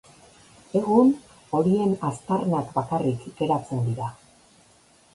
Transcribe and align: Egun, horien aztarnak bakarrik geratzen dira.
Egun, 0.79 1.11
horien 1.59 1.95
aztarnak 2.09 2.75
bakarrik 2.81 3.31
geratzen 3.41 3.89
dira. 3.91 4.13